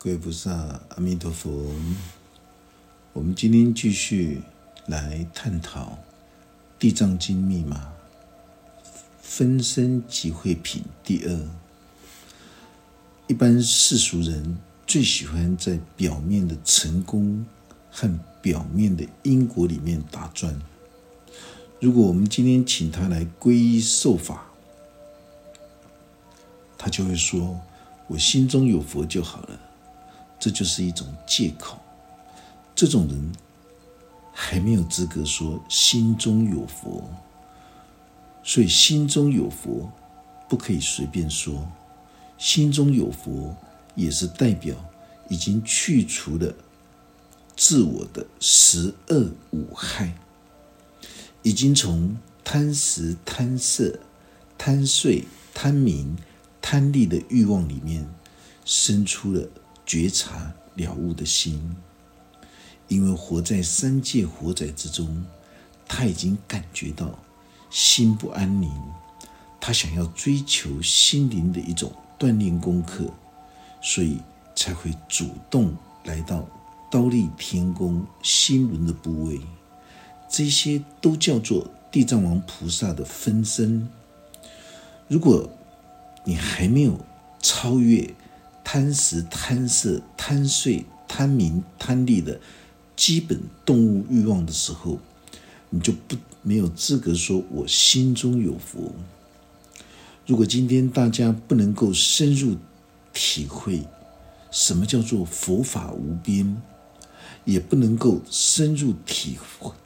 [0.00, 0.52] 各位菩萨，
[0.90, 1.50] 阿弥陀佛。
[3.12, 4.40] 我们今天继续
[4.86, 5.86] 来探讨
[6.78, 7.92] 《地藏经》密码
[9.20, 11.48] 分身集会品第二。
[13.26, 14.56] 一般世俗人
[14.86, 17.44] 最喜欢在表面的成功
[17.90, 18.08] 和
[18.40, 20.56] 表面的因果里面打转。
[21.80, 24.46] 如果我们今天请他来皈依受法，
[26.78, 27.60] 他就会说
[28.06, 29.62] ：“我心中有佛就好了。”
[30.38, 31.78] 这就是一种借口。
[32.74, 33.32] 这种人
[34.32, 37.02] 还没有资格说心中有佛，
[38.44, 39.90] 所以心中有佛
[40.48, 41.66] 不可以随便说。
[42.38, 43.56] 心中有佛
[43.96, 44.76] 也是代表
[45.28, 46.54] 已经去除了
[47.56, 50.16] 自我的十恶五害，
[51.42, 53.98] 已经从贪食、贪色、
[54.56, 56.16] 贪睡、贪名、
[56.62, 58.08] 贪利的欲望里面
[58.64, 59.48] 生出了。
[59.88, 61.74] 觉察了悟的心，
[62.88, 65.24] 因为活在三界火宅之中，
[65.86, 67.18] 他已经感觉到
[67.70, 68.70] 心不安宁，
[69.58, 73.10] 他想要追求心灵的一种锻炼功课，
[73.80, 74.18] 所以
[74.54, 76.46] 才会主动来到
[76.90, 79.40] 刀立天宫心轮的部位。
[80.28, 83.88] 这些都叫做地藏王菩萨的分身。
[85.08, 85.48] 如果
[86.24, 87.00] 你还没有
[87.40, 88.14] 超越，
[88.70, 92.38] 贪食、贪色、贪睡、贪名、贪利的
[92.94, 94.98] 基本动物欲望的时候，
[95.70, 98.92] 你就不没有资格说我心中有佛。
[100.26, 102.58] 如果今天大家不能够深入
[103.14, 103.86] 体会
[104.50, 106.60] 什么叫做佛法无边，
[107.46, 109.38] 也不能够深入体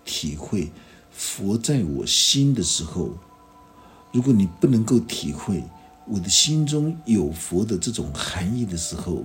[0.04, 0.72] 体会
[1.12, 3.16] 佛在我心的时候，
[4.10, 5.62] 如果你不能够体会。
[6.04, 9.24] 我的心中有佛的这种含义的时候，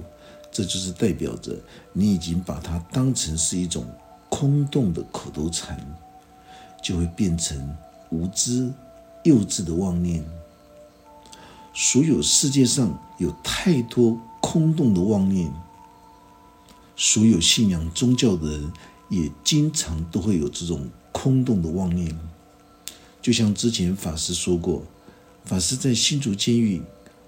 [0.52, 1.56] 这就是代表着
[1.92, 3.84] 你已经把它当成是一种
[4.30, 5.79] 空洞的口头禅，
[6.84, 7.75] 就会变成
[8.12, 8.72] 无知、
[9.24, 10.24] 幼稚的妄念。
[11.74, 15.51] 所有世界上有太多空洞的妄念，
[16.96, 18.72] 所有信仰宗教的人
[19.09, 22.16] 也经常都会有这种空洞的妄念。
[23.19, 24.84] 就像之前法师说过。
[25.47, 26.84] 法师在新竹监狱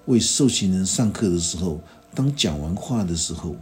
[0.07, 1.79] 为受刑人上课的时候，
[2.13, 3.55] 当讲完话的时候，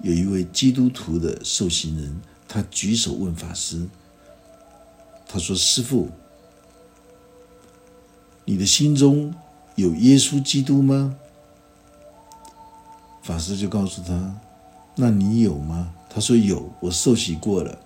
[0.00, 3.88] 有一位基督徒的受刑人，他举手问法师
[5.26, 6.08] ：“他说，师傅，
[8.44, 9.34] 你的心中
[9.74, 11.16] 有耶稣基督吗？”
[13.24, 14.40] 法师就告诉他
[14.94, 17.76] ：“那你有吗？”他说：“有，我受洗过了。”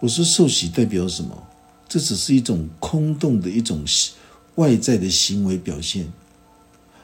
[0.00, 1.44] 我说：“受洗代表什么？”
[1.88, 3.82] 这只是一种空洞的一种
[4.56, 6.12] 外在的行为表现。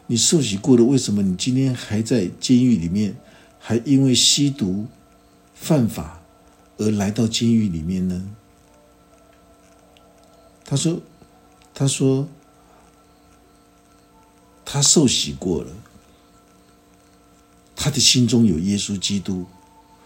[0.07, 3.17] 你受洗过了，为什么你今天还在监狱里面，
[3.59, 4.87] 还因为吸毒
[5.55, 6.21] 犯法
[6.77, 8.31] 而来到监狱里面呢？
[10.67, 11.01] 他说
[11.73, 12.29] ：“他说
[14.65, 15.73] 他受洗过了，
[17.75, 19.47] 他的心中有耶稣基督，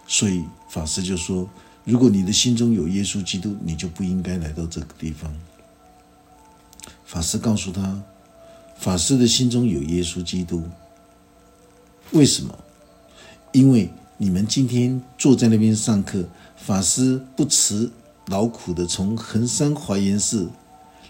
[0.07, 1.51] 所以法师就说。”
[1.89, 5.35] 如果你的心中有耶稣基督，你就不应该来到这个地方。
[7.07, 8.03] 法师告诉他，
[8.77, 10.63] 法师的心中有耶稣基督。
[12.11, 12.55] 为什么？
[13.53, 13.89] 因为
[14.19, 16.29] 你们今天坐在那边上课，
[16.59, 17.91] 法师不辞
[18.27, 20.51] 劳苦的从衡山华严寺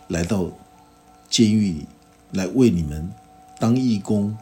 [0.07, 0.49] 来到
[1.29, 1.87] 监狱里，
[2.31, 3.11] 来为你们
[3.59, 4.39] 当义工，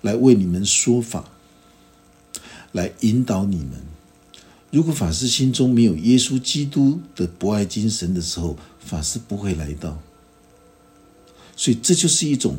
[0.00, 1.24] 来为你们说法，
[2.72, 3.87] 来引导你们。
[4.70, 9.98] 如果法师心中没有耶稣基督的博爱精神的时候，法师不会来到。
[11.56, 12.58] 所以这就是一种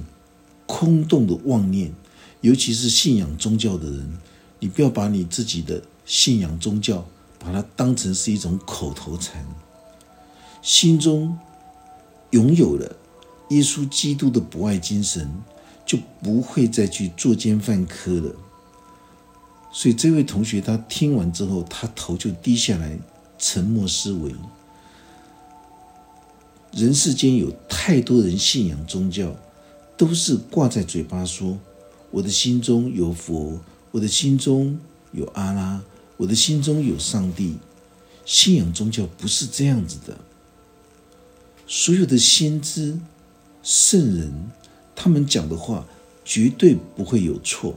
[0.65, 1.93] 空洞的妄念，
[2.41, 4.17] 尤其是信仰宗教的人，
[4.59, 9.45] 你不要把你自己的信仰宗教把它当成是一种口头禅。
[10.61, 11.37] 心中
[12.31, 12.95] 拥有了
[13.51, 15.31] 耶稣基督的博爱精神，
[15.85, 18.35] 就不会再去作奸犯科了。
[19.71, 22.97] 所以这位同学他听完之后，他头就低下来，
[23.37, 24.33] 沉默思维。
[26.71, 29.35] 人世间有太多人信仰宗教，
[29.95, 31.57] 都是挂在嘴巴说
[32.09, 33.59] ：“我的心中有佛，
[33.91, 34.79] 我的心中
[35.11, 35.81] 有阿拉，
[36.17, 37.57] 我的心中有上帝。”
[38.25, 40.17] 信仰宗教不是这样子的。
[41.67, 42.99] 所有的先知、
[43.61, 44.31] 圣人，
[44.95, 45.85] 他们讲的话
[46.25, 47.75] 绝对不会有错。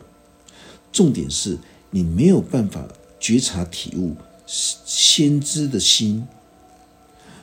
[0.91, 1.59] 重点是。
[1.95, 2.89] 你没有办法
[3.21, 4.17] 觉察体悟
[4.47, 6.27] 先知的心。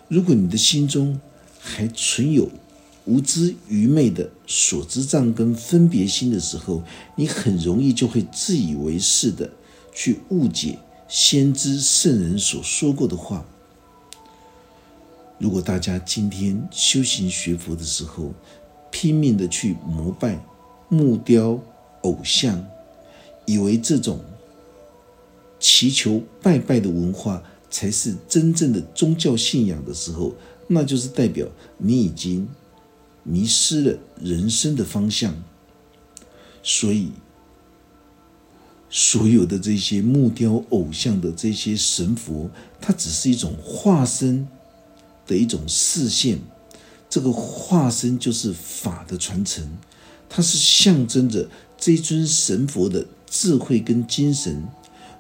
[0.07, 1.22] 如果你的心中
[1.60, 2.50] 还存有
[3.06, 6.84] 无知愚昧的所知障跟分别心的时候，
[7.16, 9.50] 你很容易就会自以为是的
[9.94, 13.45] 去误解先知圣人所说过的话。
[15.38, 18.34] 如果大家今天修行学佛的时候，
[18.92, 20.44] 拼命的去膜拜
[20.90, 21.60] 木雕
[22.02, 22.66] 偶像，
[23.45, 24.19] 以为这种
[25.59, 30.33] 祈求拜拜的文化才是真正的宗教信仰的时候，
[30.67, 31.47] 那就是代表
[31.77, 32.47] 你已经
[33.23, 35.35] 迷失了人生的方向。
[36.63, 37.11] 所以，
[38.89, 44.47] 所有的这些木雕偶像的这些神佛，它只是一种化身。
[45.27, 46.39] 的一种视线，
[47.07, 49.77] 这个化身就是法的传承，
[50.27, 51.47] 它是象征着
[51.77, 54.67] 这尊神佛的智慧跟精神，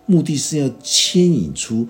[0.09, 1.87] 目的是要牵引出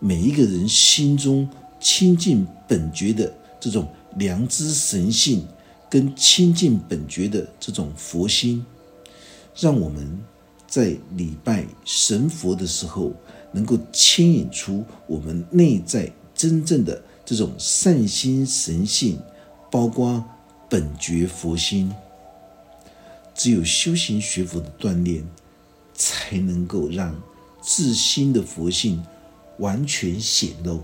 [0.00, 1.48] 每一个人心中
[1.78, 5.46] 亲近本觉的这种良知神性，
[5.88, 8.66] 跟亲近本觉的这种佛心，
[9.54, 10.18] 让我们
[10.66, 13.12] 在礼拜神佛的时候，
[13.52, 17.00] 能够牵引出我们内在真正的。
[17.24, 19.16] 这种善心神性，
[19.70, 20.22] 包括
[20.68, 21.94] 本觉佛心，
[23.32, 25.24] 只有修行学佛的锻炼，
[25.94, 27.14] 才能够让
[27.62, 29.02] 自心的佛性
[29.58, 30.82] 完全显露。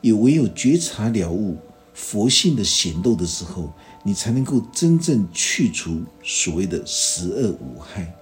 [0.00, 1.56] 也唯有觉察了悟
[1.92, 3.72] 佛性的显露的时候，
[4.04, 8.14] 你才能够真正去除所谓的十恶无害，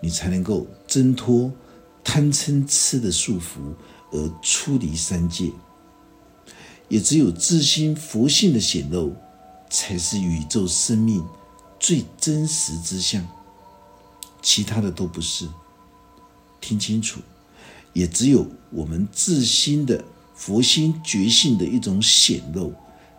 [0.00, 1.50] 你才能够挣脱
[2.02, 3.74] 贪嗔痴的束缚，
[4.10, 5.50] 而出离三界。
[6.88, 9.14] 也只有自心佛性的显露，
[9.70, 11.24] 才是宇宙生命
[11.80, 13.26] 最真实之相，
[14.42, 15.48] 其他的都不是。
[16.64, 17.20] 听清楚，
[17.92, 20.02] 也只有我们自心的
[20.34, 22.72] 佛心觉性的一种显露，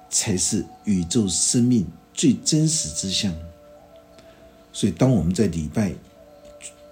[0.09, 3.31] 才是宇宙生命最真实之相。
[4.73, 5.93] 所以，当我们在礼拜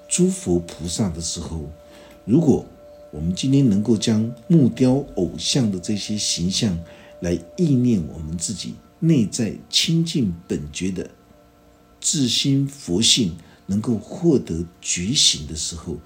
[0.08, 1.68] 诸佛菩萨的时候，
[2.24, 2.64] 如果
[3.12, 6.78] 我们今天能够将木雕偶像的这些形象
[7.22, 11.10] 来意念我们自己内在清净本觉的
[12.00, 13.36] 自心佛性，
[13.66, 15.98] 能够获得觉醒的时候，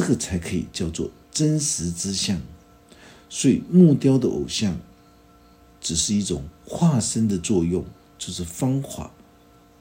[0.00, 2.40] 这个才可以叫做真实之相。
[3.28, 4.78] 所以木雕的偶像
[5.80, 7.84] 只是一种化身的作用，
[8.18, 9.10] 就是方法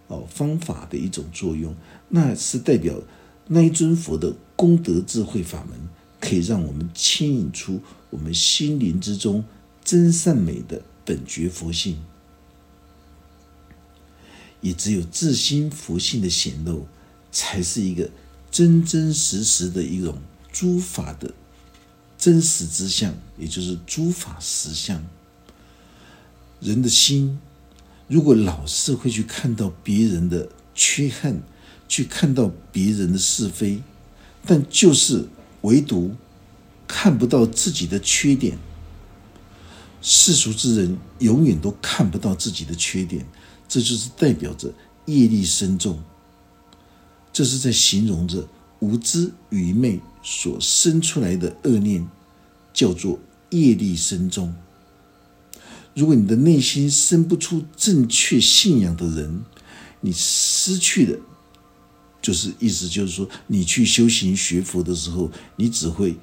[0.08, 1.74] 哦方法的一种作用，
[2.10, 3.02] 那是代表
[3.48, 5.80] 那一尊佛的功德智慧法门。
[6.22, 7.80] 可以让我们牵引出
[8.10, 9.46] 我们心灵之中
[9.86, 11.98] 真善美的本觉佛性，
[14.60, 16.86] 也只有自心佛性的显露，
[17.32, 18.12] 才是一个
[18.52, 20.18] 真真实实的一种
[20.52, 21.34] 诸法的
[22.18, 25.04] 真实之相，也就是诸法实相。
[26.60, 27.40] 人的心
[28.08, 31.42] 如果老是会去看到别人的缺憾，
[31.88, 33.82] 去看到别人的是非，
[34.46, 35.28] 但就是。
[35.64, 36.16] 唯独
[36.88, 38.58] 看不到自己的缺点，
[40.02, 43.26] 世俗之人永远都看不到自己的缺点，
[43.68, 44.74] 这就是代表着
[45.06, 46.02] 业力深重。
[47.32, 48.48] 这是在形容着
[48.80, 52.08] 无知愚昧所生出来的恶念，
[52.74, 53.20] 叫做
[53.52, 54.54] 业力深重。
[55.96, 59.42] 如果你的内心生不出正确信仰的人，
[60.02, 61.20] 你失去的。
[62.22, 66.18] 就是意思就是说，你去修行学佛的时候，你只会，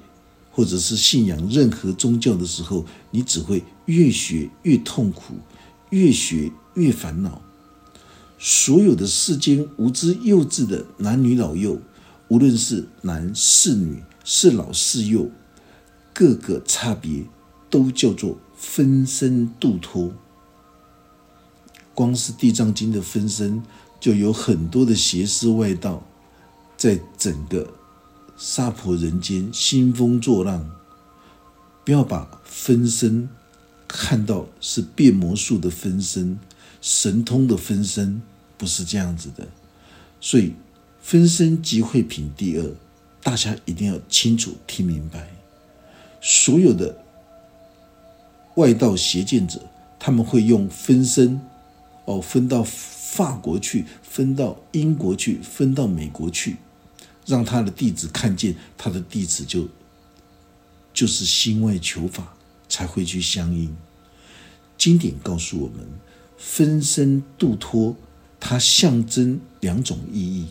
[0.51, 5.33] 或者是信仰任何宗教的时候，你只会越学越痛苦，
[5.89, 7.41] 越学越烦恼。
[8.37, 11.79] 所有的世间无知幼稚的男女老幼，
[12.27, 15.29] 无论是男是女，是老是幼，
[16.13, 17.25] 各个差别
[17.69, 20.13] 都叫做分身度脱。
[21.93, 23.63] 光是地藏经的分身。
[23.99, 26.05] 就有很多的邪思外道，
[26.77, 27.73] 在整个
[28.37, 30.69] 娑婆人间兴风作浪。
[31.83, 33.27] 不要把分身
[33.87, 36.37] 看到是变魔术的分身、
[36.87, 38.21] 神通的分身，
[38.57, 39.45] 不是这样子的。
[40.21, 40.53] 所以，
[41.01, 42.71] 分身即会品第二，
[43.21, 45.27] 大家一定要清楚听明白。
[46.21, 47.03] 所有的
[48.55, 49.59] 外道邪见者，
[49.99, 51.41] 他们会用分身
[52.05, 52.65] 哦分到。
[53.09, 56.57] 法国去分到英国去，分到美国去，
[57.25, 59.67] 让他的弟子看见，他的弟子就
[60.93, 62.35] 就是心外求法，
[62.69, 63.75] 才会去相应。
[64.77, 65.87] 经典告诉我们，
[66.37, 67.95] 分身度脱，
[68.39, 70.47] 它象征两种意义。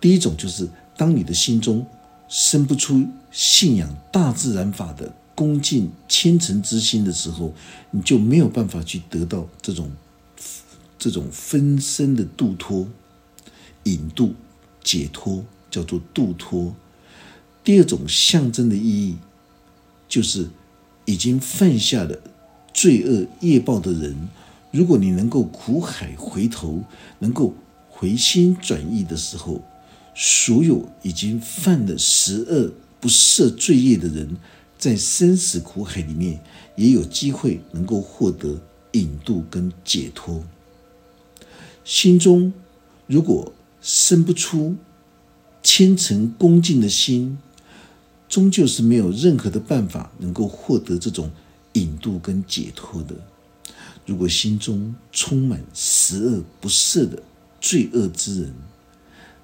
[0.00, 1.86] 第一种就是，当你的心中
[2.28, 7.54] 生不出信仰大自然法的恭敬、虔诚之心的时候，
[7.90, 9.90] 你就没有办法去得到这种
[10.98, 12.86] 这种分身的度脱、
[13.84, 14.34] 引渡、
[14.82, 16.74] 解脱，叫做度脱。
[17.62, 19.16] 第二种象征的意义，
[20.08, 20.48] 就是
[21.04, 22.18] 已经犯下了
[22.72, 24.16] 罪恶业报的人，
[24.70, 26.82] 如果你能够苦海回头，
[27.18, 27.54] 能够
[27.88, 29.60] 回心转意的时候，
[30.14, 34.36] 所有已经犯了十恶不赦罪业的人，
[34.78, 36.40] 在生死苦海里面，
[36.76, 38.60] 也有机会能够获得
[38.92, 40.44] 引渡跟解脱。
[41.84, 42.52] 心中
[43.06, 44.76] 如果生不出
[45.62, 47.38] 虔诚恭敬的心，
[48.28, 51.30] 终究是没有任何的办法能够获得这种
[51.72, 53.14] 引渡跟解脱的。
[54.10, 57.22] 如果心中充满十恶不赦的
[57.60, 58.52] 罪恶之人，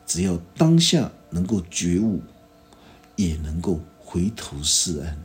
[0.05, 2.21] 只要当下能够觉悟，
[3.15, 5.17] 也能够回头是岸。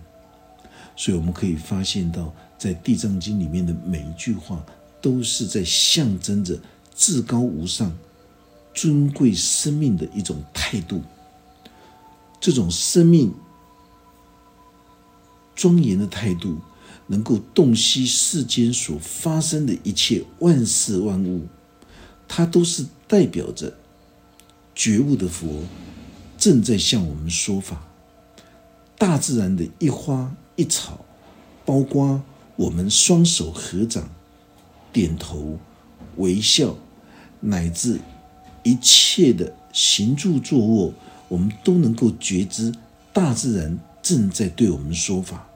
[0.96, 4.64] 所以我们可以发现到，在《地藏经》里面的每一句话，
[5.02, 6.60] 都是在象征着
[6.96, 7.92] 至高无上、
[8.76, 11.02] 尊贵生命的一种态度。
[12.40, 13.34] 这种生命。
[15.56, 16.60] 庄严的态度，
[17.12, 21.46] 能够洞悉世间所发生的一切万事万物，
[22.26, 23.74] 它都是代表着
[24.74, 25.66] 觉悟的佛
[26.38, 27.86] 正在向我们说法。
[28.98, 31.04] 大自然的一花一草，
[31.66, 32.24] 包括
[32.56, 34.10] 我们双手合掌、
[34.94, 35.60] 点头、
[36.16, 36.78] 微笑，
[37.42, 38.00] 乃至
[38.64, 40.94] 一切的行住坐卧，
[41.28, 42.74] 我们都能够觉知
[43.12, 45.51] 大自然正在对我们说法。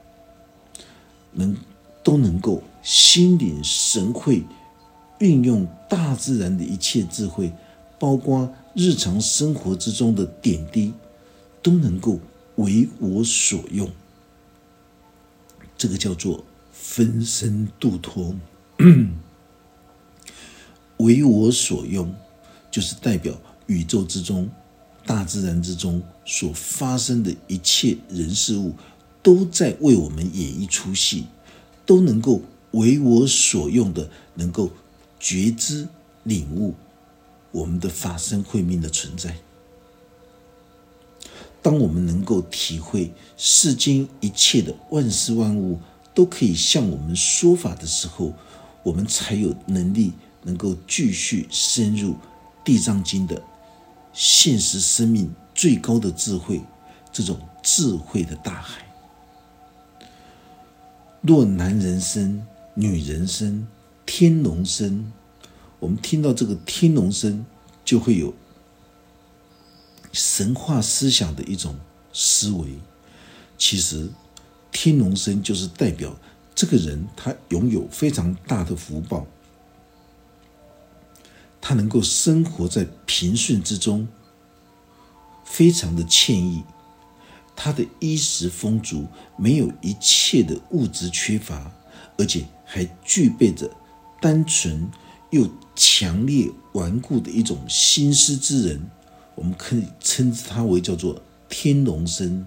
[1.36, 1.54] 能
[2.02, 4.42] 都能够心领神会，
[5.20, 7.52] 运用大自然的一切智慧，
[7.98, 10.92] 包括日常生活之中的点滴，
[11.62, 12.18] 都能够
[12.56, 13.88] 为我所用。
[15.76, 18.34] 这个叫做分身度脱，
[20.98, 22.12] 为我所用，
[22.70, 23.34] 就是代表
[23.66, 24.48] 宇宙之中、
[25.04, 28.74] 大自然之中所发生的一切人事物。
[29.26, 31.26] 都在为我们演一出戏，
[31.84, 32.40] 都能够
[32.70, 34.70] 为我所用的，能够
[35.18, 35.88] 觉知
[36.22, 36.76] 领悟
[37.50, 39.36] 我们的法身慧命的存在。
[41.60, 45.80] 当我们能够体会世间一切的万事万物
[46.14, 48.32] 都可以向我们说法的时候，
[48.84, 50.12] 我们才有能力
[50.44, 52.12] 能够继续深入
[52.64, 53.42] 《地藏经》的
[54.12, 56.60] 现实生命最高的智慧，
[57.12, 58.85] 这种智慧的大海。
[61.26, 63.66] 若男人生、女人生、
[64.04, 65.12] 天龙生，
[65.80, 67.44] 我们听到这个天龙生，
[67.84, 68.32] 就会有
[70.12, 71.74] 神话思想的一种
[72.12, 72.78] 思维。
[73.58, 74.08] 其实，
[74.70, 76.14] 天龙生就是代表
[76.54, 79.26] 这个人他拥有非常大的福报，
[81.60, 84.06] 他能够生活在平顺之中，
[85.44, 86.62] 非常的惬意。
[87.56, 91.72] 他的衣食丰足，没有一切的物质缺乏，
[92.18, 93.68] 而且还具备着
[94.20, 94.88] 单纯
[95.30, 98.90] 又强烈顽固的一种心思之人，
[99.34, 102.46] 我们可以称之他为叫做天龙身。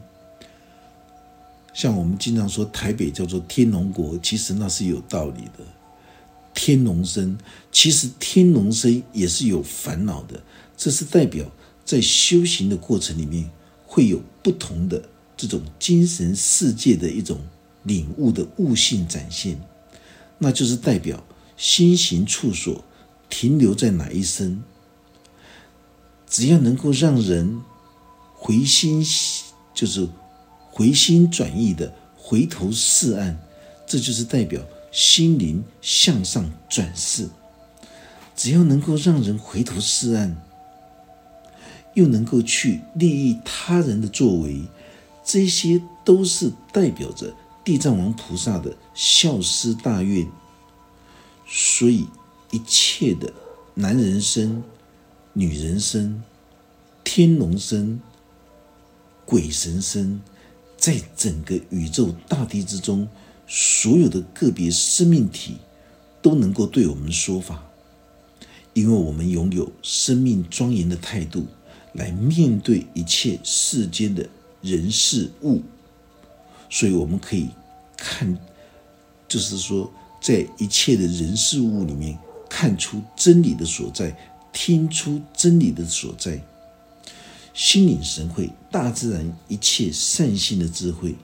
[1.74, 5.66] 像我们经常说台北叫做天龙国，其实那是有道理的。
[6.54, 7.38] 天龙身，
[7.72, 10.42] 其实天龙身也是有烦恼的，
[10.76, 11.46] 这是代表
[11.86, 13.50] 在修行的过程里面。
[13.92, 17.40] 会有不同的这种精神世界的一种
[17.82, 19.60] 领悟的悟性展现，
[20.38, 21.24] 那就是代表
[21.58, 22.86] 心行处所
[23.32, 24.62] 停留在哪一生，
[26.28, 27.62] 只要能够让人
[28.36, 29.04] 回心，
[29.74, 30.08] 就是
[30.70, 33.40] 回心转意的回头是岸，
[33.88, 37.28] 这就是代表心灵向上转世。
[38.36, 40.40] 只要能够让人回头是岸。
[42.00, 44.62] 又能够去利益他人的作为，
[45.22, 50.26] 这些都是代表着地藏王菩萨的孝思大愿。
[51.46, 52.08] 所以，
[52.52, 53.34] 一切的
[53.74, 54.64] 男人身、
[55.34, 56.24] 女人身、
[57.04, 58.00] 天龙身、
[59.26, 60.22] 鬼神身，
[60.78, 63.06] 在整个宇宙大地之中，
[63.46, 65.58] 所有的个别生命体
[66.22, 67.62] 都能够对我们说法，
[68.74, 71.46] 因为我们拥有生命庄严的态度。
[72.00, 74.28] 来面对一切世间的
[74.62, 75.62] 人事物，
[76.70, 77.50] 所以我们可以
[77.98, 78.36] 看，
[79.28, 79.92] 就是说，
[80.22, 82.18] 在一切的人事物里面，
[82.50, 84.16] 看出真理的所在，
[84.54, 86.42] 听出真理的所在，
[87.54, 91.16] 心领神会大自然一切善性的智慧，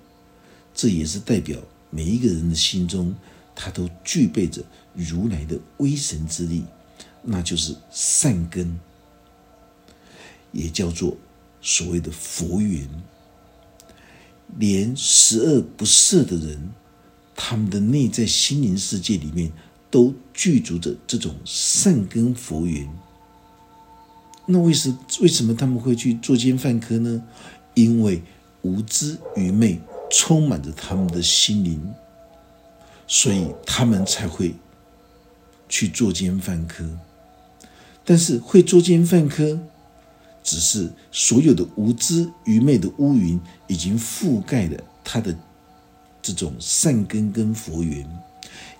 [0.73, 1.57] 这也是代表
[1.89, 3.15] 每一个人的心中，
[3.55, 4.61] 他都具备着
[4.93, 6.65] 如来的威神之力，
[7.21, 8.77] 那就是善根，
[10.55, 11.15] 也叫做
[11.61, 12.87] 所谓的佛缘。
[14.57, 16.69] 连十恶不赦的人，
[17.35, 19.51] 他们的内在心灵世界里面
[19.91, 22.87] 都具足着这种善根佛缘。
[24.45, 27.23] 那为什为什么他们会去作奸犯科呢？
[27.73, 28.21] 因为
[28.61, 31.93] 无知愚昧充满着他们的心灵，
[33.07, 34.53] 所以他们才会
[35.67, 36.87] 去作奸犯科。
[38.05, 39.59] 但是会作奸犯科。
[40.45, 43.37] 只是所有的无知愚昧的乌云
[43.67, 45.35] 已经覆盖了他的
[46.21, 48.07] 这种善根跟佛缘，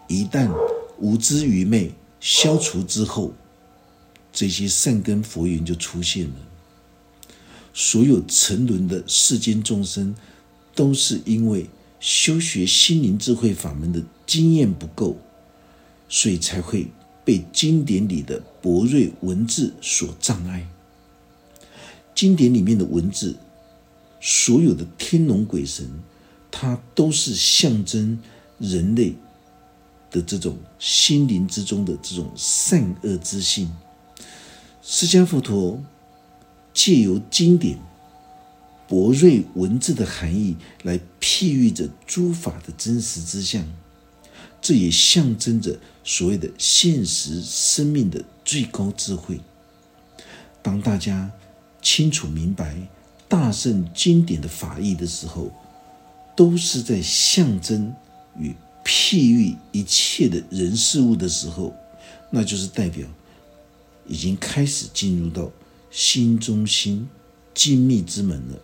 [0.07, 0.49] 一旦
[0.99, 3.33] 无知愚昧消除之后，
[4.31, 6.35] 这些善根佛缘就出现了。
[7.73, 10.15] 所有沉沦的世间众生，
[10.75, 11.67] 都是因为
[11.99, 15.17] 修学心灵智慧法门的经验不够，
[16.07, 16.87] 所以才会
[17.25, 20.67] 被经典里的博瑞文字所障碍。
[22.15, 23.35] 经典里面的文字，
[24.21, 25.85] 所有的天龙鬼神，
[26.49, 28.17] 它都是象征
[28.57, 29.13] 人类
[30.09, 33.69] 的这种心灵之中的这种善恶之性。
[34.81, 35.83] 释迦佛陀
[36.73, 37.77] 借由经典
[38.87, 43.67] 博瑞文字的含义，来譬喻着诸法的真实之相，
[44.61, 49.41] 这也象征着所谓的现实生命的最高智慧。
[50.63, 51.29] 当大家。
[51.85, 52.75] 清楚明白
[53.27, 55.51] 大圣经典的法义的时候，
[56.35, 57.93] 都是在象征
[58.39, 61.75] 与譬喻一切的人事物的时候，
[62.31, 63.07] 那就是代表
[64.07, 65.51] 已经开始进入到
[65.91, 67.07] 心中心
[67.53, 68.59] 精密之门了。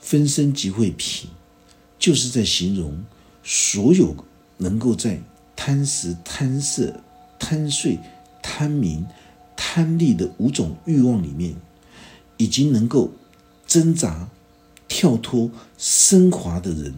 [0.00, 1.28] 分身即会品，
[1.98, 3.04] 就是在形容
[3.42, 4.14] 所有
[4.56, 5.20] 能够在
[5.56, 6.94] 贪食、贪色、
[7.40, 7.98] 贪睡、
[8.40, 9.04] 贪名。
[9.62, 11.54] 贪利的五种欲望里面，
[12.38, 13.12] 已经能够
[13.66, 14.30] 挣扎、
[14.88, 16.94] 跳脱、升华的人，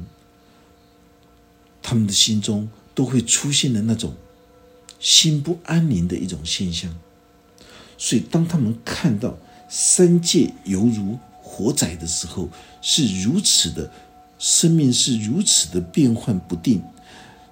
[1.82, 4.14] 他们的心中都会出现的那种
[5.00, 6.96] 心不安宁的一种现象。
[7.98, 9.36] 所以，当他们看到
[9.68, 12.48] 三界犹如火仔的时候，
[12.80, 13.90] 是如此的，
[14.38, 16.80] 生命是如此的变幻不定，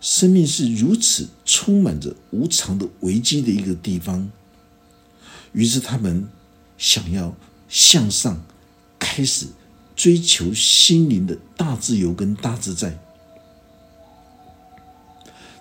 [0.00, 4.30] 生命是如此充满着无常的危机的一个地方。
[5.52, 6.28] 于是他们
[6.78, 7.34] 想要
[7.68, 8.40] 向上，
[8.98, 9.46] 开始
[9.96, 12.98] 追求心灵的大自由跟大自在。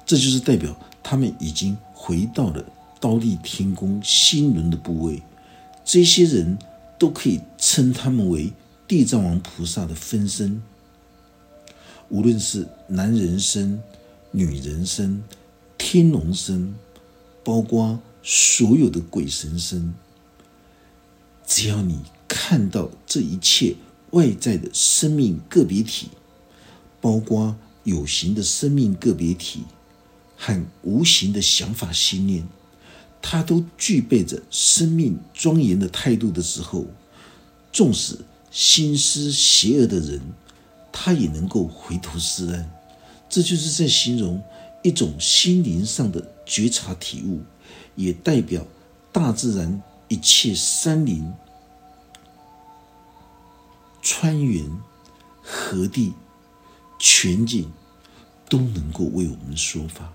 [0.06, 2.64] 这就是代表他们已经回到了
[3.00, 5.22] 刀立天宫心轮的部位。
[5.84, 6.58] 这些人
[6.98, 8.54] 都可以称他们为
[8.88, 10.62] 地藏王菩萨的分身。
[12.10, 13.82] 无论是男人身、
[14.32, 15.24] 女人身、
[15.78, 16.76] 天龙身，
[17.44, 18.00] 包括。
[18.22, 19.94] 所有的鬼神身，
[21.48, 23.76] 只要你看到这一切
[24.12, 26.10] 外在的生命个别体，
[27.02, 29.64] 包括有形的生命个别体
[30.38, 32.48] 和无形的想法心念，
[33.22, 36.86] 它都具备着生命庄严的态度的时候，
[37.72, 38.18] 纵使
[38.52, 40.22] 心思邪恶的人，
[40.92, 42.70] 他也能够回头是岸。
[43.30, 44.42] 这就是在形容
[44.82, 47.42] 一种心灵上的觉察体悟。
[48.00, 48.66] 也代表
[49.12, 51.34] 大自然一切山林、
[54.02, 54.72] 川源、
[55.44, 56.14] 河地、
[56.98, 57.70] 全景
[58.48, 60.14] 都能够为我们说法。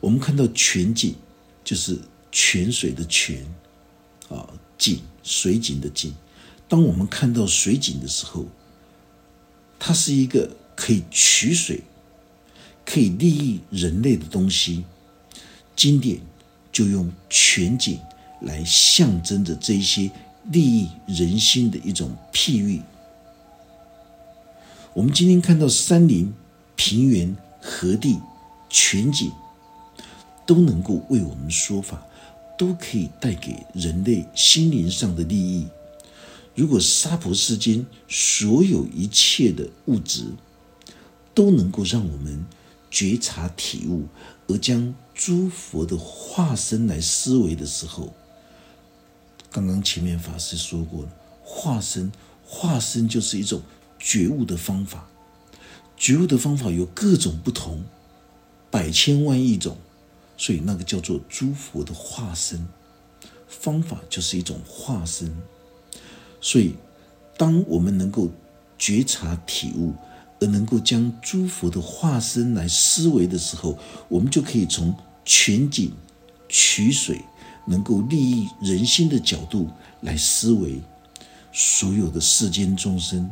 [0.00, 1.14] 我们看到全景，
[1.62, 2.00] 就是
[2.32, 3.46] 泉水的泉，
[4.28, 6.12] 啊，景水景的景。
[6.66, 8.46] 当我们看到水景的时候，
[9.78, 11.84] 它是一个可以取水、
[12.84, 14.84] 可以利益人类的东西。
[15.76, 16.20] 经典。
[16.78, 17.98] 就用全景
[18.42, 20.08] 来象征着这些
[20.52, 22.80] 利益人心的一种譬喻。
[24.92, 26.32] 我们今天看到山林、
[26.76, 28.20] 平原、河地、
[28.70, 29.32] 全景，
[30.46, 32.00] 都能够为我们说法，
[32.56, 35.66] 都可以带给人类心灵上的利益。
[36.54, 40.24] 如果娑婆世间所有一切的物质，
[41.34, 42.46] 都能够让我们
[42.88, 44.06] 觉察体悟，
[44.46, 44.94] 而将。
[45.18, 48.14] 诸佛的化身来思维的时候，
[49.50, 51.08] 刚刚前面法师说过了，
[51.42, 52.12] 化身，
[52.46, 53.60] 化身就是一种
[53.98, 55.08] 觉悟的方法。
[55.96, 57.82] 觉悟的方法有各种不同，
[58.70, 59.76] 百千万亿种，
[60.36, 62.64] 所以那个叫做诸佛的化身。
[63.48, 65.36] 方法就是一种化身。
[66.40, 66.76] 所以，
[67.36, 68.30] 当我们能够
[68.78, 69.94] 觉察体悟，
[70.38, 73.76] 而能够将诸佛的化身来思维的时候，
[74.08, 74.94] 我们就可以从
[75.30, 75.92] 全景
[76.48, 77.20] 取水，
[77.66, 79.68] 能够利益人心的角度
[80.00, 80.80] 来思维，
[81.52, 83.30] 所有的世间众生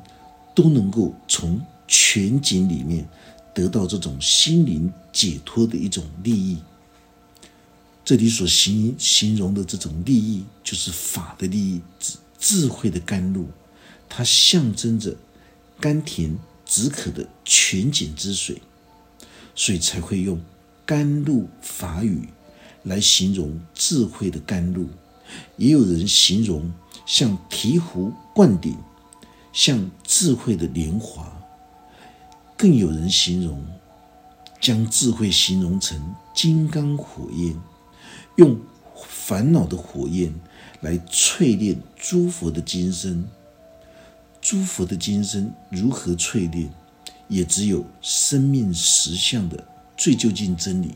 [0.54, 3.08] 都能够从全景里面
[3.54, 6.58] 得到这种心灵解脱的一种利益。
[8.04, 13.48] 这里所形形容的这种利益，就是法的利益，智智慧的甘露，
[14.06, 15.16] 它象征着
[15.80, 18.60] 甘甜止渴的泉井之水，
[19.54, 20.38] 所以才会用
[20.86, 22.28] 甘露法语
[22.84, 24.86] 来形容智慧的甘露。
[25.56, 26.72] 也有人形容
[27.04, 28.76] 像醍醐灌顶，
[29.52, 31.36] 像智慧的莲华，
[32.56, 33.66] 更有人形容
[34.60, 36.00] 将智慧形容成
[36.32, 37.54] 金刚火焰。
[38.36, 38.56] 用
[39.08, 40.32] 烦恼的火焰
[40.80, 43.26] 来淬炼诸佛的金身，
[44.40, 46.70] 诸佛的金身如何淬炼？
[47.28, 50.92] 也只有生命实相的最究竟真理。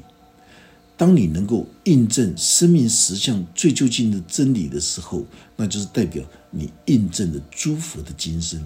[0.96, 5.24] 当你能够印证生命实相最究竟的真理的时候，
[5.56, 8.62] 那就是代表你印证了诸佛的金身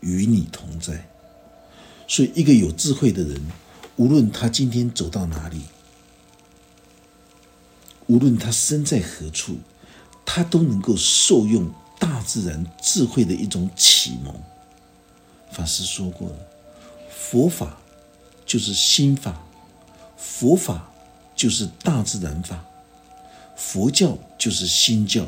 [0.00, 1.06] 与你同在。
[2.08, 3.38] 所以，一个有智慧的人，
[3.96, 5.60] 无论他今天走到哪里，
[8.06, 9.58] 无论他身在何处，
[10.24, 14.34] 他都能够受用大自然智慧的一种启蒙。
[15.52, 16.36] 法师说过了，
[17.10, 17.78] 佛法
[18.46, 19.40] 就是心法，
[20.16, 20.90] 佛法
[21.34, 22.64] 就是大自然法，
[23.56, 25.26] 佛教就是心教。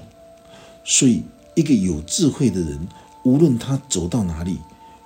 [0.84, 1.22] 所以，
[1.54, 2.86] 一个有智慧的人，
[3.24, 4.58] 无论他走到哪里，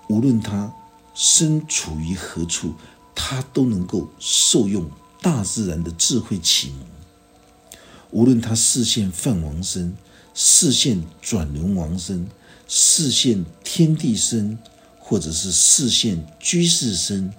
[0.09, 0.73] 无论他
[1.15, 2.75] 身处于何处，
[3.15, 4.91] 他都能够受用
[5.23, 6.81] 大自然的智慧启蒙。
[8.11, 9.97] 无论他视线梵王身、
[10.35, 12.29] 视线转轮王身、
[12.67, 14.59] 视线天地身，
[14.99, 17.33] 或者是视线居士身，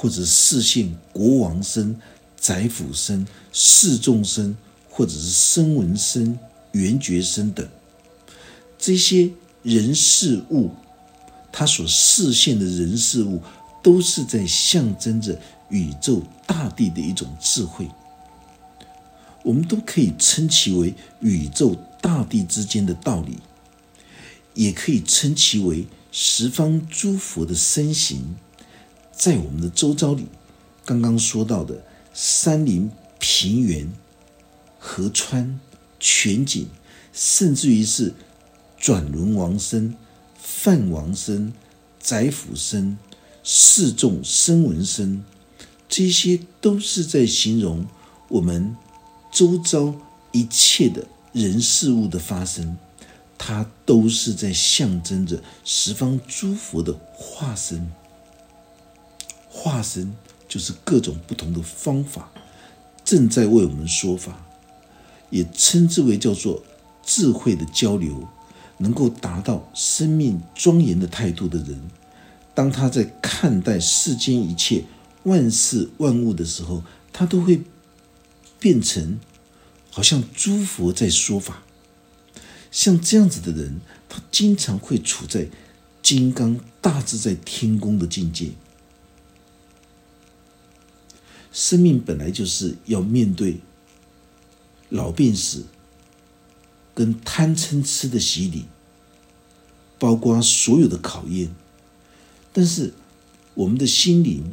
[0.00, 2.00] 或者视现国王身、
[2.36, 4.56] 宰辅身、示众身，
[4.88, 6.38] 或者是声闻身、
[6.70, 7.68] 缘觉身等，
[8.78, 9.28] 这些
[9.64, 10.70] 人事物，
[11.50, 13.42] 他所视现的人事物，
[13.82, 15.36] 都是在象征着
[15.68, 17.88] 宇宙大地的一种智慧。
[19.42, 23.38] 我们都可以称其为宇宙大地之间的道理，
[24.54, 28.36] 也可以称其为十方诸佛的身形，
[29.18, 30.26] 在我们的周遭里，
[30.84, 33.92] 刚刚说到的山林、平原、
[34.78, 35.58] 河川、
[35.98, 36.68] 全景，
[37.12, 38.14] 甚至于是
[38.78, 39.96] 转轮王身、
[40.40, 41.52] 梵王身、
[41.98, 42.96] 宰府身、
[43.42, 45.24] 示众声闻身，
[45.88, 47.84] 这些都是在形容
[48.28, 48.76] 我们。
[49.30, 49.94] 周遭
[50.32, 52.78] 一切的人事物的发生，
[53.36, 57.90] 它都是在象征着十方诸佛的化身。
[59.58, 60.14] 化身
[60.48, 62.30] 就是各种不同的方法，
[63.04, 64.46] 正在为我们说法，
[65.30, 66.62] 也称之为叫做
[67.04, 68.28] 智慧的交流。
[68.78, 71.90] 能够达到生命庄严的态度的人，
[72.54, 74.84] 当他在看待世间一切
[75.24, 77.62] 万事万物的时候，他都会。
[78.60, 79.20] 变成
[79.88, 81.62] 好像诸佛在说法，
[82.72, 85.46] 像这样子的人，他经常会处在
[86.02, 88.50] 金刚大自在天宫的境界。
[91.58, 93.56] 生命本来就是要面对
[94.90, 95.66] 老病死
[96.94, 98.66] 跟贪嗔痴的洗礼，
[99.98, 101.50] 包括所有的考验，
[102.52, 102.94] 但是
[103.54, 104.44] 我们的心灵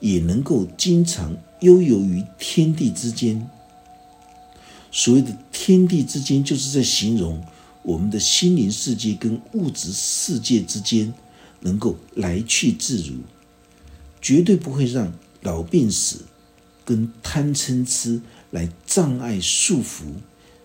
[0.00, 1.36] 也能够经常。
[1.60, 3.48] 悠游于天地之间，
[4.92, 7.42] 所谓的天地之间，就是在形容
[7.82, 11.12] 我们的心灵世界跟物质世界之间
[11.60, 13.14] 能够来去自如，
[14.20, 15.10] 绝对不会让
[15.42, 16.24] 老病死
[16.84, 18.20] 跟贪嗔痴
[18.50, 20.04] 来障碍束缚，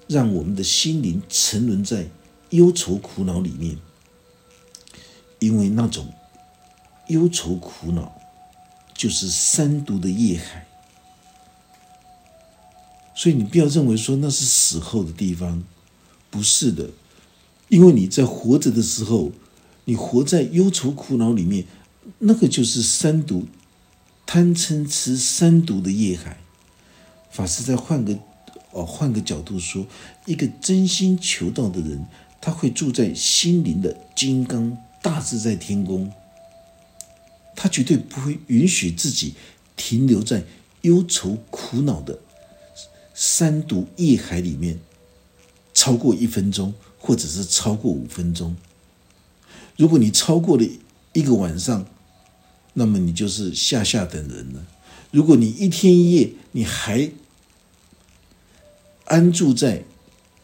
[0.08, 2.10] 让我们的心灵沉沦在
[2.50, 3.78] 忧愁苦恼里面，
[5.40, 6.14] 因为那种
[7.08, 8.12] 忧愁苦恼
[8.94, 10.68] 就是三毒的业海。
[13.14, 15.64] 所以你不要认为说那是死后的地方，
[16.30, 16.90] 不是的，
[17.70, 19.32] 因为你在活着的时候，
[19.86, 21.66] 你活在忧愁苦恼里面，
[22.20, 23.46] 那个就是三毒、
[24.34, 26.38] 贪嗔痴三毒的业海。
[27.30, 28.18] 法师再换个
[28.72, 29.86] 哦，换个角度说，
[30.26, 32.06] 一个真心求道的人，
[32.40, 36.14] 他会住在心灵的金刚大自在天宫，
[37.58, 39.34] 他绝对不会允许自己
[39.76, 40.46] 停留在
[40.84, 42.18] 忧愁苦恼的。
[43.14, 44.80] 三毒业海里面，
[45.74, 48.56] 超过一分钟，或者是超过五分钟，
[49.76, 50.64] 如果你超过了
[51.12, 51.86] 一个晚上，
[52.74, 54.66] 那么你就是下下等人了。
[55.12, 57.12] 如果你一天一夜你还
[59.06, 59.84] 安住在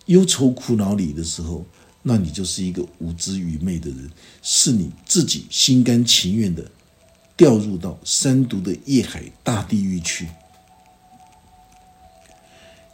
[0.07, 1.65] 忧愁苦恼里的时候，
[2.03, 4.11] 那你就是一个无知愚昧的人，
[4.41, 6.69] 是你自己心甘情愿的
[7.37, 10.27] 掉入到三毒的夜海大地狱去。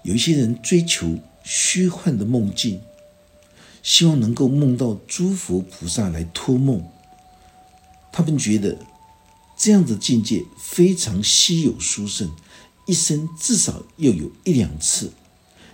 [0.03, 2.81] 有一些人追求虚幻的梦境，
[3.81, 6.83] 希望能够梦到诸佛菩萨来托梦，
[8.11, 8.77] 他们觉得。
[9.55, 12.29] 这样的境界非常稀有殊胜，
[12.85, 15.13] 一生至少要有一两次，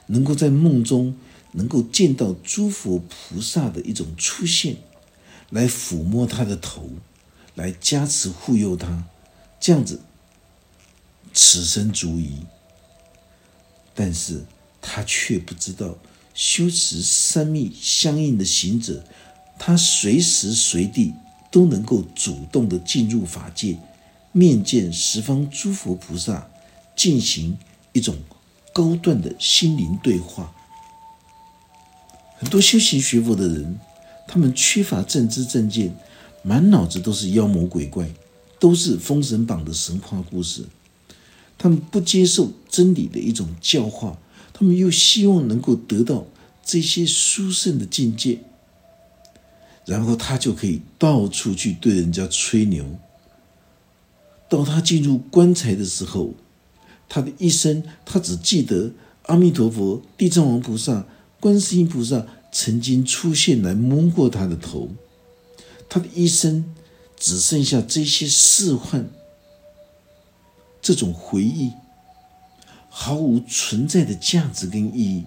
[0.08, 1.18] 能够在梦中
[1.54, 4.78] 能够见到诸佛菩萨的一种出现，
[5.50, 6.89] 来抚摸他的头，
[7.56, 9.06] 来加持护佑他，
[9.60, 10.02] 这样子，
[11.34, 12.39] 此生足矣。
[13.96, 14.46] 但是
[14.82, 15.98] 他却不知道，
[16.34, 19.04] 修持三密相应的行者，
[19.58, 21.13] 他随时随地。
[21.52, 23.78] 都能够主动的进入法界，
[24.32, 26.48] 面见十方诸佛菩萨，
[26.96, 27.58] 进行
[27.94, 28.16] 一种
[28.74, 30.54] 高段的心灵对话。
[32.38, 33.80] 很多修行学佛的人，
[34.28, 35.96] 他们缺乏正知正见，
[36.44, 38.10] 满脑子都是妖魔鬼怪，
[38.60, 40.66] 都是《封神榜》的神话故事。
[41.58, 44.18] 他们不接受真理的一种教化，
[44.54, 46.26] 他们又希望能够得到
[46.64, 48.40] 这些殊胜的境界。
[49.89, 52.86] 然后他就可以到处去对人家吹牛。
[54.47, 56.36] 到他进入棺材的时候，
[57.08, 58.91] 他的一生他只记得
[59.23, 61.08] 阿弥陀佛、地藏王菩萨、
[61.39, 64.89] 观世音菩萨曾经出现来摸过他的头。
[65.89, 66.75] 他的一生
[67.17, 69.10] 只剩下这些事幻，
[70.84, 71.71] 这种回忆
[72.89, 75.25] 毫无存在的价值跟意义。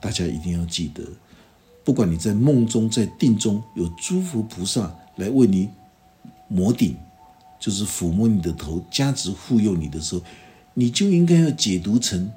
[0.00, 1.02] 大家一定要记得。
[1.84, 5.68] 不管你在梦中、在定中有诸佛菩萨来为你
[6.48, 6.96] 摩顶，
[7.60, 10.22] 就是抚摸你的头、加持护佑你的时候，
[10.72, 12.30] 你就应该要解读成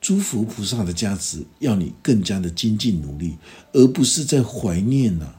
[0.00, 3.38] 诸佛菩萨的加持，要你更加的精进努力，
[3.72, 5.34] 而不是在怀念呐。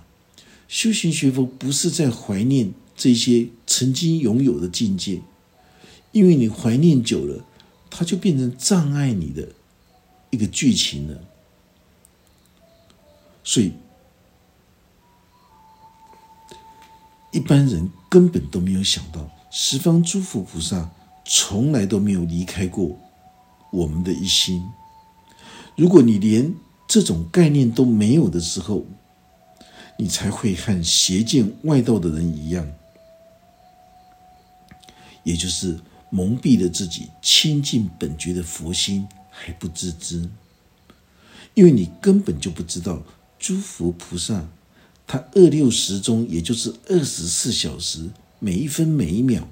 [0.67, 5.21] 修行学佛不是在怀念这些曾经拥有的境界，
[6.11, 7.45] 因为你怀念久了，
[7.89, 9.47] 它就变成障碍你的
[10.31, 11.23] 一个剧情了。
[13.47, 13.71] 所以，
[17.31, 20.89] 一般人根本都没有想到，十方诸佛菩萨
[21.23, 22.97] 从来都没有离开过
[23.71, 24.67] 我们的一心。
[25.75, 26.55] 如果你连
[26.87, 28.83] 这种概念都没有的时候，
[29.99, 32.67] 你才会和邪见外道的人一样，
[35.23, 35.79] 也就是
[36.09, 40.27] 蒙蔽了自己清净本觉的佛心还不自知，
[41.53, 43.03] 因为你根本就不知道。
[43.45, 44.43] 诸佛菩萨，
[45.05, 49.47] 他二六时中，也就是二十四小时，每一分每一秒，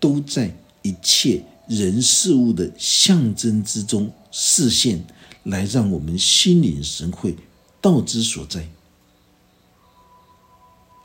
[0.00, 5.04] 都在一切人事物的象征之中视现，
[5.44, 7.36] 来让我们心领神会，
[7.80, 8.68] 道之所在。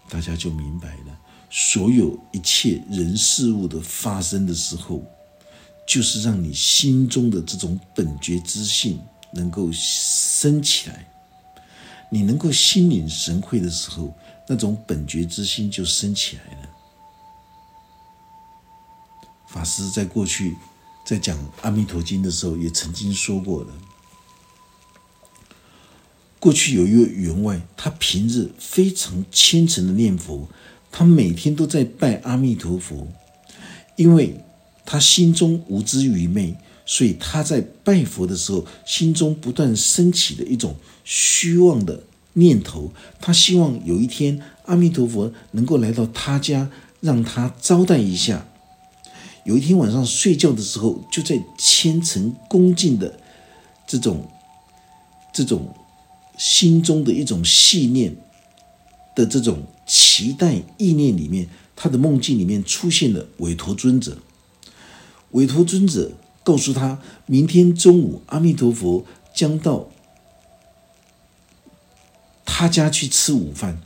[0.10, 1.20] 大家就明白了，
[1.52, 5.04] 所有一切人事物的发生的时候，
[5.88, 9.00] 就是让你心中的这种本觉之性
[9.36, 11.08] 能够升起来。
[12.14, 14.14] 你能够心领神会的时候，
[14.48, 16.70] 那种本觉之心就升起来了。
[19.48, 20.58] 法师在过去
[21.06, 23.74] 在讲《阿弥陀经》的时候，也曾经说过了。
[26.38, 30.50] 过去有一位员外，他平日非常虔诚的念佛，
[30.92, 33.08] 他每天都在拜阿弥陀佛，
[33.96, 34.44] 因为
[34.86, 36.58] 他心中无知愚昧。
[36.94, 40.76] 所以他在拜佛的时候，心中不断升起的一种
[41.06, 42.92] 虚妄的念头。
[43.22, 48.46] 他希望有一天阿弥陀佛能够来到他家，让他招待一下。
[49.46, 53.18] 有一天晚上睡觉的时候，就在虔诚恭敬的
[53.88, 54.30] 这种、
[55.32, 55.74] 这种
[56.38, 58.14] 心中的一种信念
[59.16, 64.18] 的这种期待意念里面，他的梦境里面出现了韦陀尊者。
[65.30, 66.12] 韦陀尊者。
[66.44, 69.90] 告诉他，明天中午阿弥陀佛将到
[72.46, 73.82] 他家去吃午饭。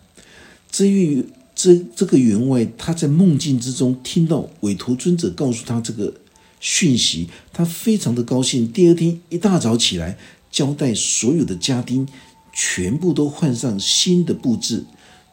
[0.72, 6.13] 这位这这个员外，他在梦境之中听到韦陀尊者告诉他这个
[6.60, 8.72] 讯息，他非常的高兴。
[8.72, 10.18] 第二天一大早起来，
[10.52, 12.08] 交代所有的家丁
[12.54, 14.86] 全部都换上新的布置，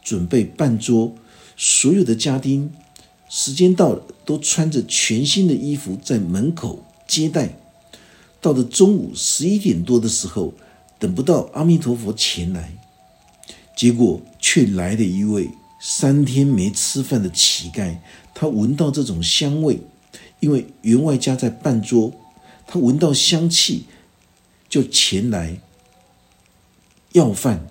[0.04, 1.14] 准备办桌。
[1.56, 2.72] 所有的家丁
[3.28, 6.84] 时间到了，都穿着全新的衣服在门口。
[7.12, 7.58] 接待
[8.40, 10.54] 到了中午十一点多的时候，
[10.98, 12.72] 等不到阿弥陀佛前来，
[13.76, 17.98] 结果却来了一位三天没吃饭的乞丐。
[18.34, 19.80] 他闻到这种香味，
[20.40, 22.14] 因为员外家在半桌，
[22.66, 23.84] 他闻到香气，
[24.70, 25.60] 就前来
[27.12, 27.66] 要饭。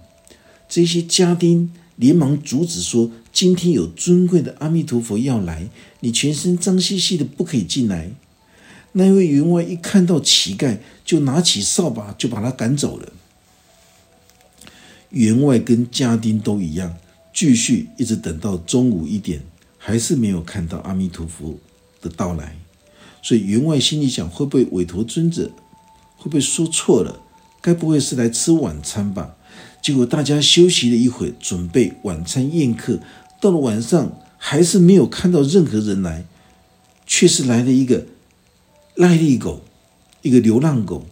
[0.70, 5.68] 这些家丁连忙阻止说：“今天有尊贵的阿弥陀佛要来，
[6.02, 8.12] 你全身脏兮兮的，不可以进来。”
[8.94, 13.14] 那位员外一看到乞丐，就拿起扫把就把他赶走了。
[15.12, 16.96] 员外跟家丁都一样，
[17.34, 19.42] 继续一直等到中午一点，
[19.78, 21.58] 还是没有看到阿弥陀佛
[22.02, 22.58] 的到来。
[23.22, 25.52] 所以员外心里想：会不会委托尊者？
[26.18, 27.22] 会不会说错了？
[27.62, 29.36] 该不会是来吃晚餐吧？
[29.82, 33.00] 结果大家休息了一会，准备晚餐宴客。
[33.40, 36.26] 到了晚上，还是没有看到任何人来，
[37.06, 38.06] 却是来了一个。
[38.96, 39.62] 赖痢狗，
[40.22, 41.06] 一个流浪狗，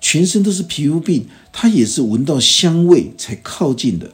[0.00, 4.12] 全身都是皮肤病，它也是闻到香味才靠近的。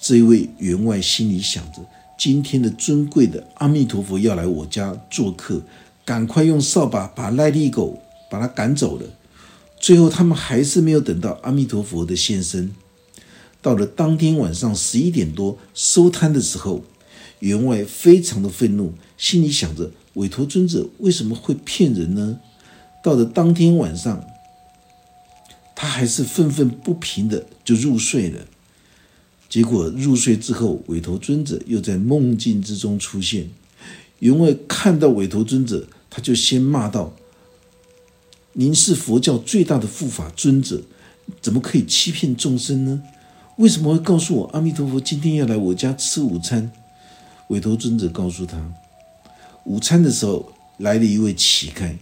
[0.00, 1.84] 这一位员外心里想着：
[2.18, 5.62] 今天的尊贵的阿弥陀佛要来我家做客，
[6.04, 9.06] 赶快用扫把把赖痢狗把它赶走了。
[9.80, 12.74] 最后，他们还是没有等到阿弥陀佛的现身。
[13.62, 16.82] 到了当天晚上十一点多收摊的时候，
[17.40, 19.90] 员外非常的愤怒，心里想着。
[20.14, 22.40] 委托尊者为什么会骗人呢？
[23.04, 24.24] 到了当天晚上，
[25.76, 28.44] 他还是愤愤不平的就入睡了。
[29.48, 33.48] 结果入睡之后，委托尊者又在梦境之中出现。
[34.18, 37.14] 员外看到委托尊者，他就先骂道
[38.54, 40.82] ：“您是佛教最大的护法尊者，
[41.40, 43.00] 怎么可以欺骗众生呢？
[43.58, 46.72] 为什么会告诉我阿弥陀佛今天要来我家吃午餐？”
[47.48, 48.72] 委托尊者告诉他。
[49.64, 51.96] 午餐的时候来了一位乞丐，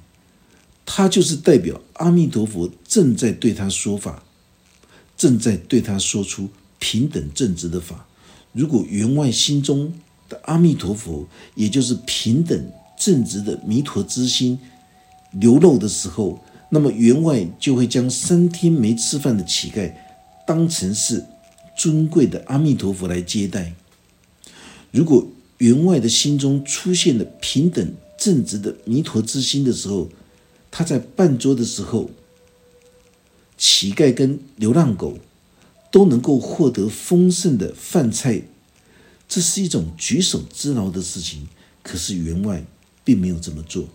[0.84, 4.22] 他就是代表阿弥陀佛正在对他说法，
[5.16, 8.06] 正在对他说出平等正直的法。
[8.52, 9.92] 如果员外心中
[10.28, 14.58] 的阿弥陀佛，也就是平等正直的弥陀之心
[15.32, 19.92] 流露的时候，那么员外就会将三天没吃饭的乞丐
[20.46, 21.24] 当成是
[21.76, 23.72] 尊贵的阿弥陀佛来接待。
[24.90, 25.26] 如果
[25.58, 30.08] 员外的心中出现了平等正直的弥陀之心的时候，
[30.70, 32.10] 他在办桌的时候，
[33.56, 35.18] 乞丐跟流浪狗
[35.90, 38.42] 都能够获得丰盛的饭菜，
[39.26, 41.48] 这是一种举手之劳的事情。
[41.82, 42.64] 可是员外
[43.04, 43.88] 并没有这么做，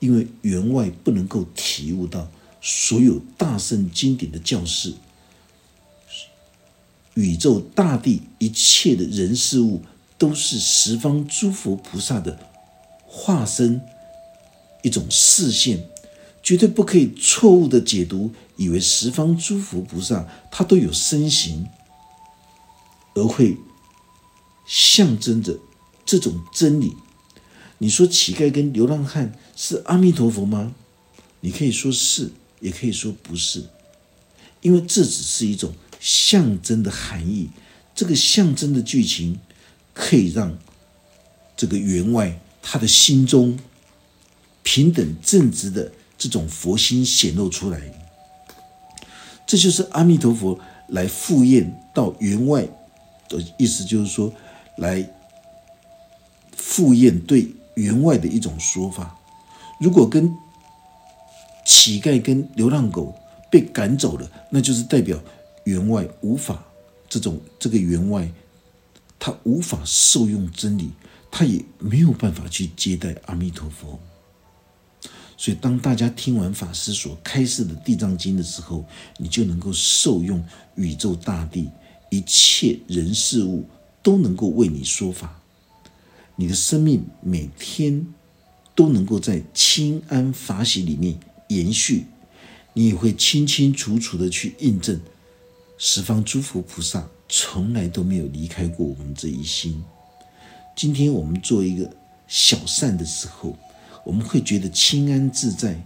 [0.00, 4.94] 因为员外不能够体悟到所有大圣经典的教示，
[7.14, 9.82] 宇宙大地一切的人事物。
[10.24, 12.38] 都是十方诸佛菩萨的
[13.04, 13.82] 化身，
[14.80, 15.84] 一种视线，
[16.42, 21.66] 绝对不可以错误的解读，以为十方诸佛菩萨他都有身形，
[23.14, 23.58] 而会
[24.66, 25.58] 象征着
[26.06, 26.96] 这种真理。
[27.76, 30.72] 你说乞丐跟流浪汉是阿弥陀佛吗？
[31.40, 33.62] 你可以说是，也可以说不是，
[34.62, 37.50] 因为这只是一种象征的含义，
[37.94, 39.38] 这个象征的剧情。
[39.94, 40.58] 可以让
[41.56, 43.58] 这个员外他的心中
[44.62, 47.80] 平等正直的这种佛心显露出来，
[49.46, 52.66] 这就是阿弥陀佛来赴宴到员外
[53.28, 54.32] 的意思，就是说
[54.78, 55.08] 来
[56.56, 59.16] 赴宴对员外的一种说法。
[59.80, 60.34] 如果跟
[61.64, 63.14] 乞丐跟流浪狗
[63.50, 65.18] 被赶走了，那就是代表
[65.64, 66.64] 员外无法
[67.08, 68.28] 这种这个员外。
[69.24, 70.90] 他无法受用真理，
[71.30, 73.98] 他也没有办法去接待阿弥陀佛。
[75.34, 78.84] 所以，当大家听完法师所开示的《地藏经》的时候，
[79.16, 81.70] 你就能够受用宇宙大地
[82.10, 83.66] 一切人事物
[84.02, 85.40] 都能够为你说法，
[86.36, 88.06] 你的生命每天
[88.74, 92.04] 都能够在清安法喜里面延续，
[92.74, 95.00] 你也会清清楚楚的去印证
[95.78, 97.06] 十方诸佛菩萨。
[97.26, 99.82] 从来都没有离开过我们这一心。
[100.76, 101.90] 今天我们做一个
[102.28, 103.56] 小善的时候，
[104.04, 105.84] 我们会觉得清安自在。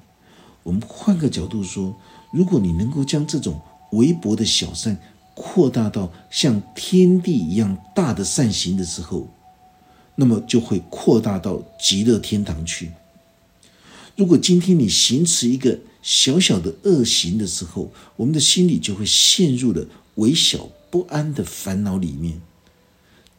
[0.65, 1.97] 我们换个角度说，
[2.33, 3.59] 如果你能够将这种
[3.93, 4.99] 微薄的小善
[5.33, 9.29] 扩大到像天地一样大的善行的时候，
[10.17, 12.91] 那么就会扩大到极乐天堂去。
[14.17, 19.87] 如果今天你行持一个小小的恶行的时候，我们的心里就会陷入了
[20.17, 20.71] 微小。
[20.91, 22.41] 不安的烦恼里面，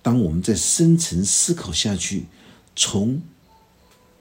[0.03, 2.28] 当我们在深层思考下去，
[2.76, 3.24] 从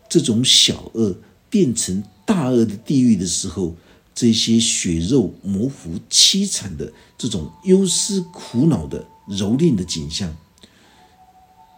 [0.09, 1.19] 这种小恶
[1.51, 3.77] 变成大恶的地狱的时候，
[4.15, 10.35] 这些血肉模糊、凄惨的这种忧思苦恼的蹂躏的景象，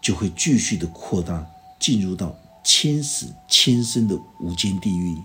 [0.00, 1.44] 就会继续的扩大，
[1.80, 5.16] 进入到千死千生的无间地狱。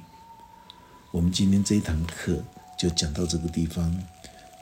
[1.16, 2.44] 我们今天这一堂课
[2.78, 3.90] 就讲到这个地方，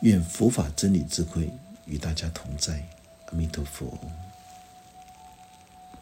[0.01, 1.49] 愿佛法真理智慧
[1.85, 2.87] 与大家同在，
[3.25, 3.97] 阿弥陀佛。